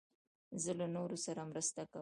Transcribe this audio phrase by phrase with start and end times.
[0.63, 1.89] زه له نورو سره مرسته کوم.